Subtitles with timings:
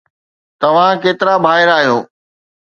[0.61, 1.97] توهان ڪيترا ڀائر آهيو